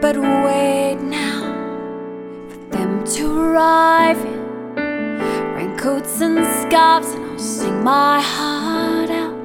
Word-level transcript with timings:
but 0.00 0.16
wait 0.16 0.96
now 0.96 1.42
for 2.48 2.76
them 2.76 3.04
to 3.04 3.38
arrive 3.38 4.16
in 4.16 5.18
raincoats 5.54 6.22
and 6.22 6.38
scarves, 6.62 7.12
and 7.12 7.24
I'll 7.30 7.38
sing 7.38 7.84
my 7.84 8.20
heart 8.20 9.10
out. 9.10 9.36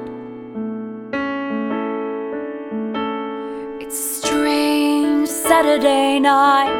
It's 3.82 3.98
a 3.98 4.26
strange 4.26 5.28
Saturday 5.28 6.18
night. 6.18 6.72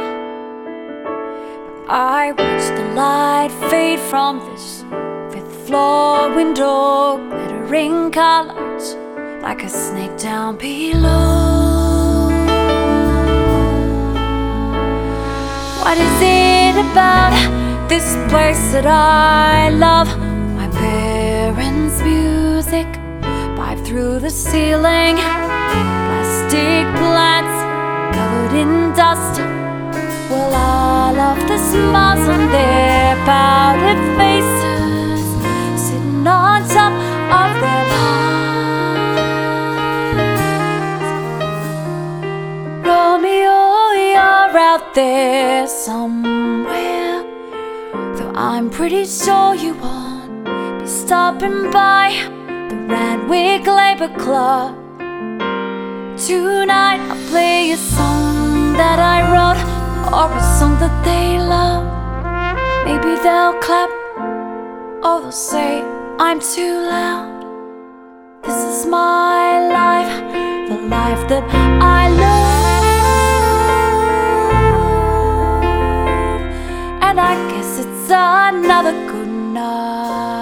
I 1.86 2.32
watch 2.32 2.66
the 2.78 2.94
light 2.94 3.52
fade 3.70 4.00
from 4.00 4.38
this 4.50 4.84
fifth 5.32 5.66
floor 5.66 6.34
window, 6.34 7.18
glittering 7.28 8.10
colors 8.10 8.96
like 9.48 9.62
a 9.62 9.68
snake 9.68 10.18
down 10.18 10.56
below. 10.56 12.26
What 15.82 15.96
is 16.06 16.18
it 16.20 16.74
about 16.90 17.32
this 17.88 18.16
place 18.28 18.72
that 18.72 18.86
I 18.86 19.70
love? 19.70 20.08
My 20.56 20.66
parents' 20.66 22.02
music 22.02 22.88
pipe 23.56 23.78
through 23.86 24.18
the 24.18 24.30
ceiling, 24.30 25.14
plastic 25.14 26.84
plants 26.98 27.56
covered 28.16 28.54
in 28.62 28.96
dust. 28.96 29.65
Out 44.76 44.94
there 44.94 45.66
somewhere, 45.66 47.22
though 48.16 48.32
I'm 48.34 48.68
pretty 48.68 49.06
sure 49.06 49.54
you 49.54 49.72
won't 49.74 50.44
be 50.80 50.86
stopping 50.86 51.70
by 51.70 52.04
the 52.68 52.76
Randwick 52.92 53.66
Labor 53.66 54.12
Club. 54.22 54.76
Tonight 56.18 57.00
I'll 57.08 57.28
play 57.30 57.70
a 57.70 57.78
song 57.78 58.74
that 58.74 58.98
I 58.98 59.18
wrote 59.32 59.62
or 60.12 60.28
a 60.40 60.42
song 60.58 60.74
that 60.82 60.96
they 61.08 61.38
love. 61.54 61.86
Maybe 62.84 63.12
they'll 63.24 63.58
clap 63.66 63.90
or 65.06 65.22
they'll 65.22 65.32
say 65.32 65.80
I'm 66.18 66.38
too 66.38 66.74
loud. 66.94 67.32
This 68.44 68.60
is 68.72 68.86
my 68.86 69.40
life, 69.80 70.14
the 70.68 70.78
life 70.96 71.22
that 71.30 71.44
I 71.80 72.10
love. 72.10 72.35
Another 78.48 78.92
good 79.10 79.28
night. 79.28 80.36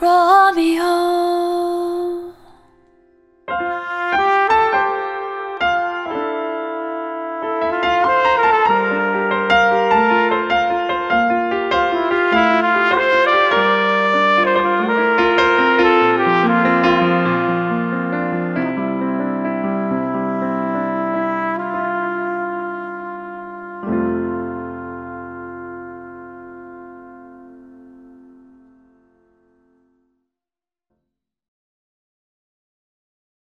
Romeo. 0.00 1.27